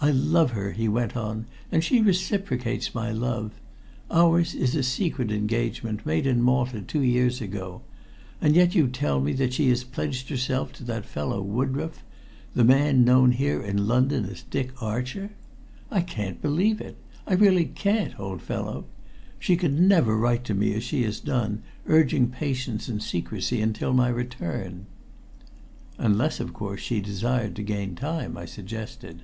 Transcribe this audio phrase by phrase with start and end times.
[0.00, 3.54] "I love her," he went on, "and she reciprocates my love.
[4.12, 7.82] Ours is a secret engagement made in Malta two years ago,
[8.40, 12.04] and yet you tell me that she has pledged herself to that fellow Woodroffe
[12.54, 15.30] the man known here in London as Dick Archer.
[15.90, 16.96] I can't believe it
[17.26, 18.84] I really can't, old fellow.
[19.40, 23.92] She could never write to me as she has done, urging patience and secrecy until
[23.92, 24.86] my return."
[25.98, 29.22] "Unless, of course, she desired to gain time," I suggested.